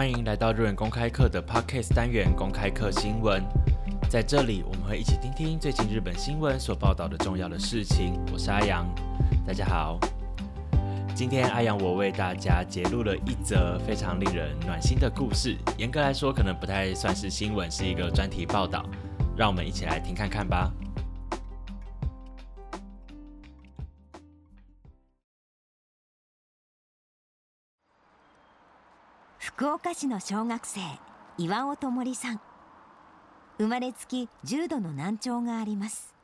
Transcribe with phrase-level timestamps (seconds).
[0.00, 3.44] 欢迎来到日本公开课的 Podcast 单元公开课新闻，
[4.08, 8.18] 在这里我们会一起听听最近日本新闻所报道的重要的事情。
[8.32, 8.88] 我是阿阳，
[9.46, 9.98] 大家好。
[11.14, 15.54] 今天阿阳我为大家揭露了一则非常令人暖心的故事。
[15.76, 18.86] 严格来说，可能不太算是新闻，是一个专题报道。
[19.36, 20.72] 让我们一起来听看看吧。
[29.62, 30.80] 福岡市の小学生、
[31.36, 32.40] 岩尾ともりさん。
[33.58, 36.14] 生まれつき重度の難聴があります。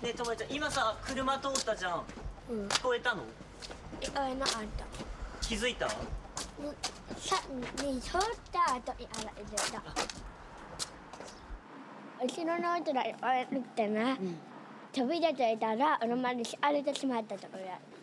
[0.00, 2.02] ねえ、ともりちゃん、今さ、車通ったじゃん。
[2.50, 3.24] うん、聞こえたの
[4.00, 4.86] 聞こえなかった。
[5.46, 6.04] 気づいたさ、ね、
[7.20, 7.40] 通っ
[8.50, 9.82] た後にあら、入れた。
[12.42, 14.38] 後ろの音が悪くてね、うん、
[14.94, 17.93] 飛び出ていたら、あのまに歩れてしまったところだった。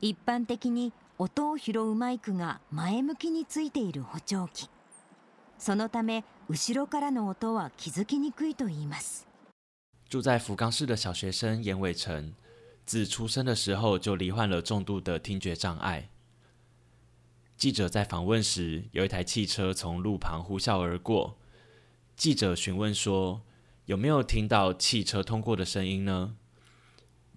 [0.00, 4.70] 一般的に音を拾うマイクが前向きについている補聴器。
[5.58, 9.26] そのため後ろからの音は気づきにくいと言います。
[10.08, 12.32] 住在福冈市的小学生严伟成，
[12.86, 16.08] 自出生的时候就罹患了重度的听觉障碍。
[17.56, 21.36] 记者在访问时，有一台汽车从路旁呼啸而过。
[22.16, 23.40] 记者询问说
[23.86, 26.36] ：“有没有听到汽车通过的声音呢？”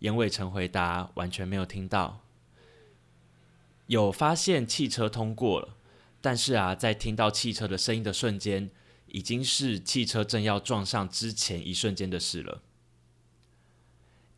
[0.02, 2.20] 严伟成回答：“完全没有听到。”
[3.92, 5.76] 有发现汽车通过了，
[6.22, 8.70] 但是啊，在听到汽车的声音的瞬间，
[9.08, 12.62] 已经是汽车正要撞上之前一瞬间的事了。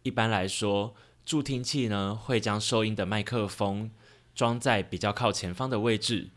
[0.01, 3.91] 一般来说，助听器呢会将收音的麦克风
[4.33, 6.31] 装在比较靠前方的位置，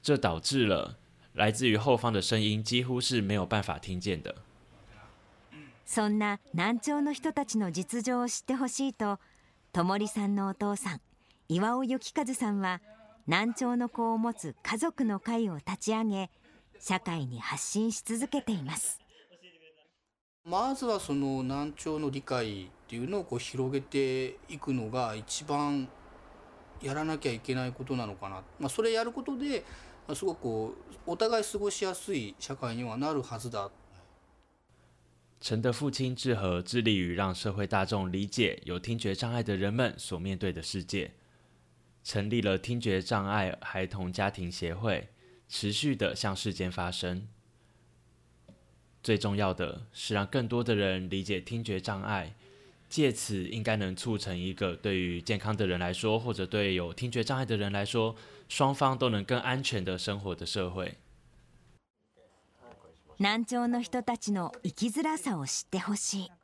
[0.00, 0.96] 这导致了
[1.34, 4.36] 来自于后方的声音几乎是没有办法听见的。
[5.86, 9.18] そんな難聴の人たちの実情を知ってほしいと、
[9.74, 11.03] 智利さんのお父さん。
[11.48, 12.80] 岩尾幸和さんは、
[13.26, 16.30] 難聴の子を持つ家族の会を立ち上げ、
[16.80, 18.98] 社会に発信し続けています。
[20.46, 25.86] まずはその難聴の理解っていうのをこう広げていくのが一番
[26.82, 28.36] やらなきゃいけないことなのかな。
[28.58, 29.66] まあ、それやることで、
[30.14, 30.72] すごくこ
[31.06, 33.70] うお互い過ごしやすい社会にはなるはずだ。
[35.40, 41.12] 陈的父亲志和致力于让社会大众理解有听觉障碍的人们所面对的世界。
[42.04, 45.08] 成立了听觉障碍孩童家庭协会，
[45.48, 47.26] 持续的向世间发声。
[49.02, 52.34] 最重要的是，让更多的人理解听觉障碍，
[52.90, 58.14] 借此应该能促成一个对于健康的人来说，或者对有听觉障碍的人来说，
[58.50, 60.96] 双方都能更安全的生活的社会。
[63.18, 66.43] 難聴の人たちの生きづらさを知ってほしい。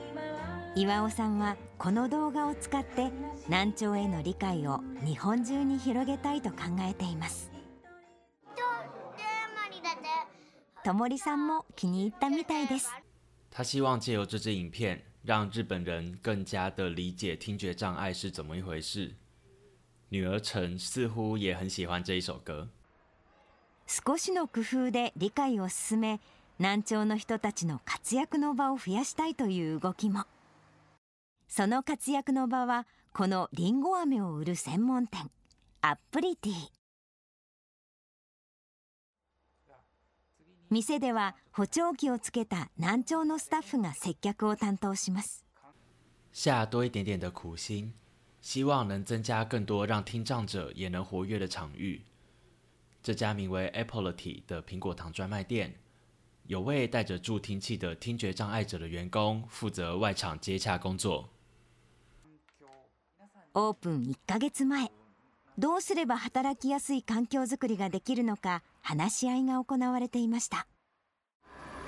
[0.73, 3.09] 岩尾さんはこの動画を使って
[3.49, 6.57] 難聴への理解を日本中に広げたいと考
[6.89, 7.51] えています
[10.85, 12.89] ともりさんも気に入ったみたいです
[13.49, 19.13] 他希望借由这支影片让日本人更加的理解听觉障碍是怎么一回事
[20.07, 22.69] 女儿陈似乎也很喜欢这一首歌
[23.85, 26.21] 少しの工夫で理解を進め
[26.59, 30.23] 難聴の人たちの活躍の場を増やしたいという動きも。
[31.53, 35.29] その活躍の場は、このりんご飴を売る専門店、
[35.81, 36.53] アップリティ。
[40.69, 45.43] 店では補聴器をつけた難聴のスタッフが接客を担当します。
[46.31, 47.91] 下多一点点的苦心，
[48.41, 52.05] 希望能增加更多让听障者也能活跃的场域。
[53.03, 55.73] 这家名为 Apple t 的苹果糖专卖店，
[56.47, 61.27] 有位带着助听器的听觉障碍者的员工负责外场接洽工作。
[63.53, 64.93] オープン1ヶ月前、
[65.57, 70.67] どうすれば働きやすい環境づくりができるのか、話し合いが行われていました。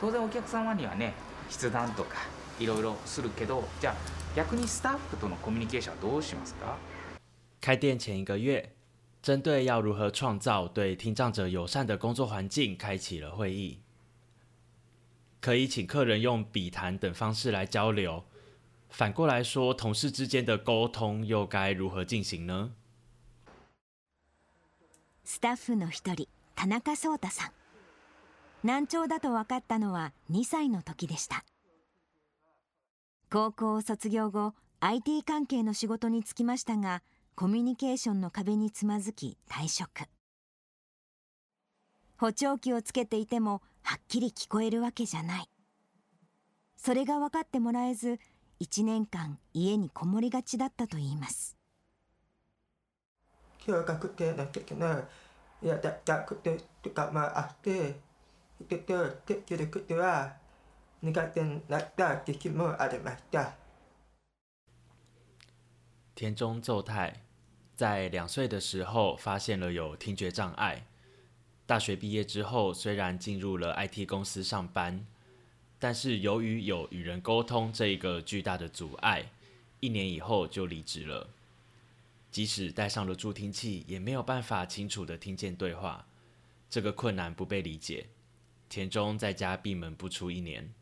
[0.01, 1.13] 当然お客様にはね、
[1.49, 2.17] 筆談とか
[2.59, 3.95] いろいろするけど、じゃあ
[4.35, 6.77] 逆にスタッフとのコミュニケーションはどうしますか
[7.61, 8.67] 開店前一个月，
[9.21, 13.79] 针对要如何创造对听障者友善的工作环境，开启了会议。
[15.39, 18.21] 可以请客人用笔谈等方式来交流，
[18.95, 22.75] 反过来说，同事之间的沟通又该如何进行呢？
[25.25, 27.51] スタッフの一人、田中壮太さん。
[28.63, 31.43] 難聴だと分かったのは2歳の時でした。
[33.31, 37.01] 高校を卒業後、IT 関係の仕事に就きましたが、
[37.35, 40.05] コミュニケーションの壁につまずき退職。
[42.17, 45.49] 補聴器をつけていてもはっきり聞こえるわけじゃない。
[46.77, 48.19] それが分かってもらえず、
[48.63, 51.57] 1年間家にこもりがちだったといいます
[53.67, 55.03] 小学生の時の
[55.61, 56.19] 嫌だった
[56.81, 57.95] とかもあって
[58.61, 60.33] 人と接することは
[61.01, 63.53] 苦手になった時期もありました
[66.15, 67.11] 田中奏太
[67.75, 70.85] 在两岁的时候发现了有听觉障碍。
[71.65, 75.03] 大学毕业之后，虽然进入了 IT 公司上班，
[75.83, 79.29] 但是由于有与人沟通这一个巨大的阻碍，
[79.81, 81.29] 一年以后就离职了。
[82.31, 86.07] 即使戴上了助听器，也没有办法清楚的听见对话。
[86.69, 88.07] 这个困难不被理解，
[88.69, 90.73] 田中在家闭门不出一年。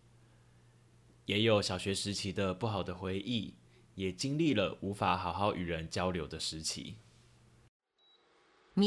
[1.25, 3.55] 也有小学时期的不好的回忆，
[3.95, 6.93] 也经历了无法好好与人交流的时期。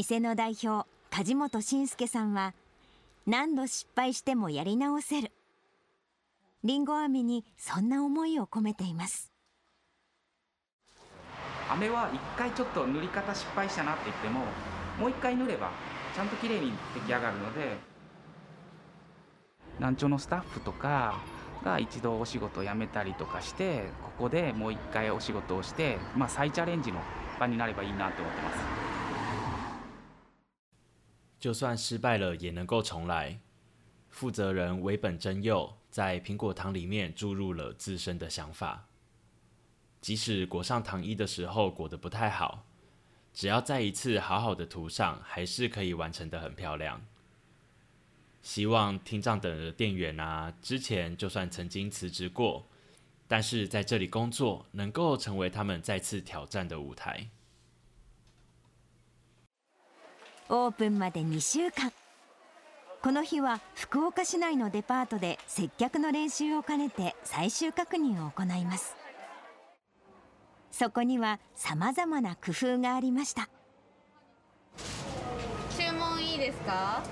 [0.07, 2.53] 店の代表梶本信介さんは
[3.25, 5.29] 何度失敗してもやり直せる。
[6.63, 9.31] りんご飴にそんな思いを込めています
[11.71, 14.39] 飴は1回ちょっと塗り方失敗したなって言っても
[14.99, 15.71] もう1回塗れば
[16.15, 17.77] ちゃんときれいに出来上がるので
[19.79, 21.19] 難聴のスタッフとか
[21.63, 26.99] が一度お仕事を辞めたりとかしてここでもう1回お仕事をして、まあ、再チャレンジの
[27.39, 28.57] 場になればいいなと思ってます。
[31.41, 33.39] 就算失败了，也能够重来。
[34.15, 38.87] 负责人尾本真佑在苹果糖里面注入了自身的想法，
[39.99, 42.63] 即使裹上糖衣的时候裹得不太好，
[43.33, 47.01] 只要再一次好好的涂上，还是可以完成的很漂亮。
[48.41, 52.63] 希望听障等的店员啊，之前就算曾经辞职过，
[53.27, 57.27] 但是在这里工作，能够成为他们再次挑战的舞台。
[60.47, 61.91] オープンまで週間。
[63.05, 68.95] この日は福岡市内のデパートで接客の練習を兼ねて最終確認を行います。
[70.71, 73.47] そこには様々な工夫がありました。
[75.77, 77.03] 注文いいですか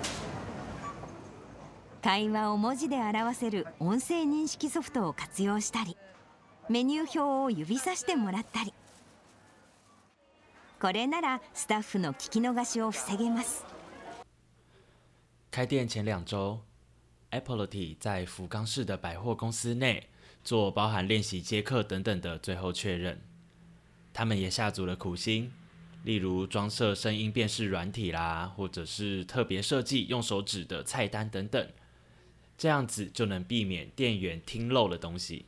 [2.04, 5.96] 会話を文字で表せる音声認識ソフトを活用したり、
[6.70, 8.74] メニュー表を指さしてもらったり、
[10.82, 13.64] これならスタッフの聞き逃しを防げます。
[15.54, 16.60] 开店前两周
[17.30, 20.10] ，Apple y 在福冈市的百货公司内
[20.44, 23.22] 做包含练习接客等等的最后确认。
[24.16, 25.54] 他们也下足了苦心，
[26.06, 31.70] 例如装设声音辨识软体啦，或者是特别设计用手指的菜单等等，
[32.58, 35.46] 这样子就能避免店员听漏了东西。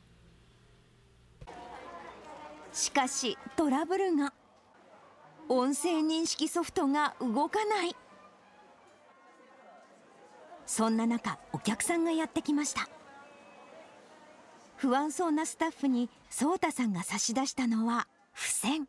[2.72, 4.30] しかし、トラブルが
[5.50, 7.96] 音声認識ソフトが動かない。
[10.68, 12.88] そんな中お客さんがやってきました
[14.78, 18.88] 不安そうなスタッフに颯太さんが差し出したのは付箋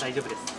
[0.00, 0.58] 大丈夫です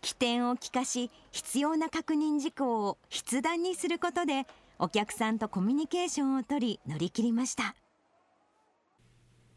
[0.00, 4.46] 起点を聞かし必要な確認事項を筆談にすることで
[4.78, 7.74] お客さんとコミュニケーションを取り乗り切りました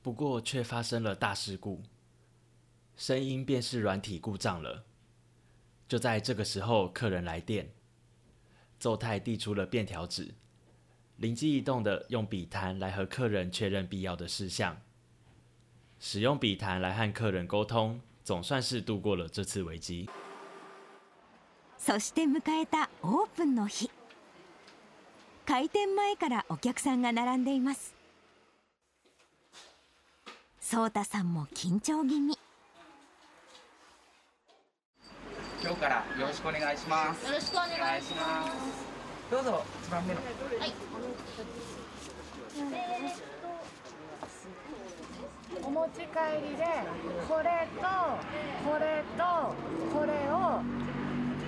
[0.02, 1.84] 不过却发生了大事故，
[2.96, 4.86] 声音便是软体故障了。
[5.90, 7.70] 就在这个时候，客人来电，
[8.78, 10.34] 奏太递出了便条纸，
[11.18, 14.80] 灵机一动的用笔谈来和客人确认必要的事项。
[16.00, 20.10] 使用笔谈来和客人沟通，总算是度过了这次危机。
[21.78, 23.90] そして迎えたオープンの日。
[25.46, 27.99] 開店前からお客さんが並んでいます。
[30.72, 32.38] 颯太さんも緊張気味
[35.64, 38.52] 今日からよろしくお願いしますよろしくお願いします
[39.32, 40.72] どうぞ一番目のはい、
[45.58, 46.66] えー、お持ち帰りで
[47.28, 47.86] これと
[48.70, 50.62] これとこれを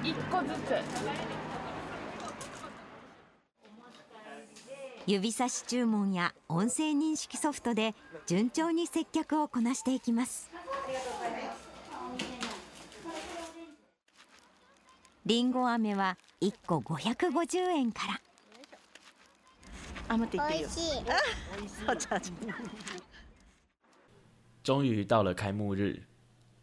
[0.04, 1.51] 一個ずつ
[5.20, 7.94] 指差し注文や音声認識ソフトで
[8.28, 10.50] 順調に接客をこなしていきます
[15.26, 18.22] りんご飴は1個550円から
[20.08, 20.66] あ待っていい
[24.64, 26.02] 终于到了开幕日，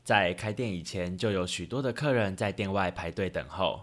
[0.05, 3.81] 在开店以前就有许多的客人在店外排队等候，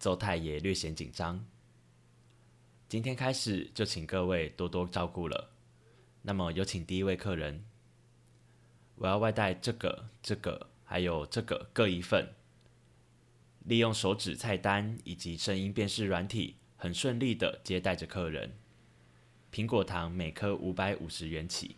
[0.00, 0.16] あ。
[0.16, 1.38] 太也略显紧张。
[2.90, 5.50] 今天开始就请各位多多照顾了。
[6.22, 7.64] 那么有请第一位客人。
[8.96, 12.30] 我要外带这个、这个还有这个各一份。
[13.66, 18.56] 利用手指菜单以及声音辨识软体，很顺利的接待着客人。
[19.52, 21.76] 苹果糖每颗五百五十元起。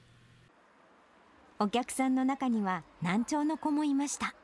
[1.59, 4.35] お客さんの中には難聴の子もいました。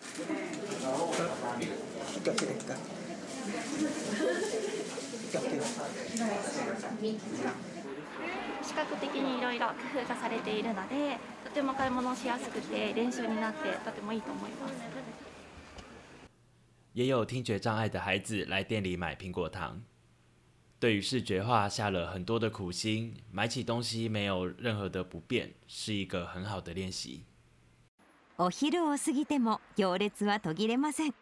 [3.42, 3.48] 視
[8.74, 14.72] 覚的にいろいろ工夫がされているのでとても買い物しやすくて練習になってとてもいいと思います。
[16.94, 19.82] 也有听觉障碍的孩子来店里买苹果糖，
[20.78, 27.24] 对于视觉化下了很多的苦心，买起东西没有任何的不便，是一个很好的练习。
[28.38, 31.21] お昼を過ぎても行列は途切れません。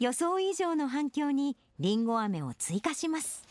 [0.00, 3.42] 予想以上の反響にりんご飴を追加します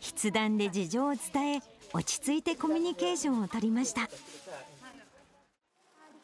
[0.00, 1.62] 筆談で事情を伝え
[1.94, 4.08] 落ち着いてコミュニケーションを取りました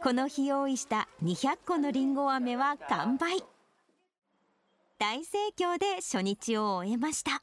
[0.03, 3.43] この日用意した200個のりんご飴は完売
[4.99, 7.43] 大盛況で初日を終えました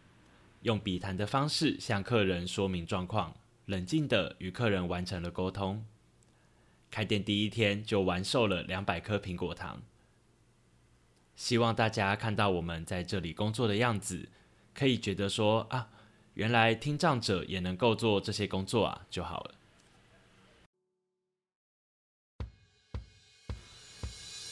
[0.61, 3.33] 用笔谈的方式向客人说明状况，
[3.65, 5.83] 冷静的与客人完成了沟通。
[6.91, 9.81] 开店第一天就完售了两百颗苹果糖。
[11.35, 14.29] 希望大家看到我们在这里工作的样子，
[14.75, 15.89] 可以觉得说啊，
[16.35, 19.55] 原来听障者也能够做这些工作啊就好了。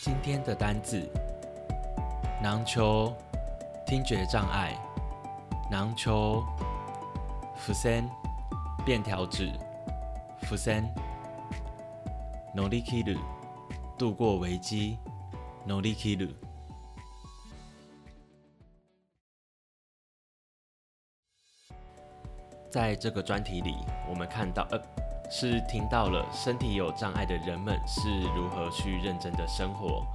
[0.02, 1.08] 今天的单子，
[2.42, 3.16] 囊球，
[3.86, 4.89] 听觉障碍。
[5.80, 6.44] 篮球、
[7.56, 8.06] 伏生、
[8.86, 9.50] 便条纸、
[10.44, 10.86] 伏生，
[12.54, 13.18] 努力记录，
[13.98, 14.98] 度过危机，
[15.64, 16.28] 努力记录。
[22.70, 23.78] 在这个专题里，
[24.10, 24.82] 我们看到，呃，
[25.32, 30.06] 是听到了身体有障碍的人们是如何去认真的生活，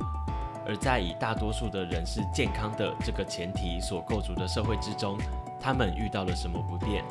[0.66, 5.16] 而在以大多数的人是健康的这个前提所构筑的社会之中。
[5.64, 7.02] 他们遇到了什么不便？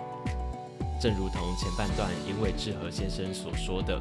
[0.99, 3.99] 正如同前半段因为志和先生所说的，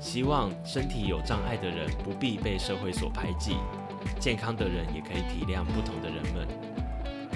[0.00, 3.58] 希望身体有障碍的人不必被社会所排挤，
[4.18, 6.48] 健康的人也可以体谅不同的人们。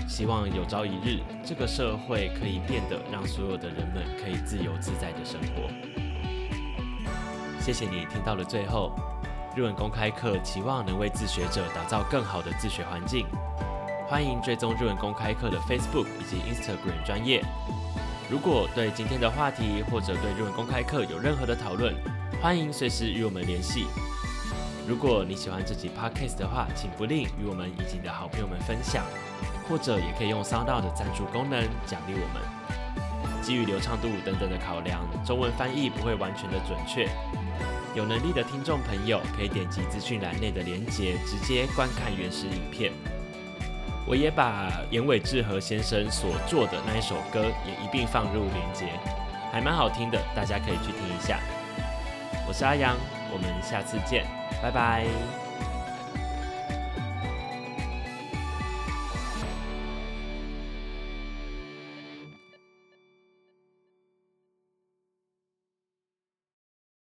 [0.09, 5.69] 希望有朝一日，这个社会可以变得让所有的人们可以自由自在的生活。
[7.61, 8.93] 谢谢你听到了最后，
[9.55, 13.27] 日文公开课期望能为自学者打造更好的自学环境。
[14.07, 17.43] 欢迎追踪日文公开课的 Facebook 以及 Instagram 专业。
[18.31, 21.95] 如果对今天的话题或者对日文公开课有任何的讨论，
[22.43, 23.87] 欢迎随时与我们联系。
[24.87, 29.03] 如果你喜欢这集 Podcast 的话，请不吝与我们以及你的好朋友们分享，
[29.67, 33.43] 或者也可以用 Sound 的赞助功能奖励我们。
[33.43, 37.09] 基于流畅度等等的考量，中文翻译不会完全的准确。
[37.95, 42.93] 有能力的听众朋友可以点击资讯栏内的链接，直接观看原始影片。
[44.07, 48.87] 我也把岩伟志和先生所做的那一首歌也一并放入链接，
[49.51, 51.41] 还蛮好听的，大家可以去听一下。
[52.47, 52.95] 我是阿阳，
[53.33, 54.25] 我们下次见，
[54.63, 55.05] 拜拜。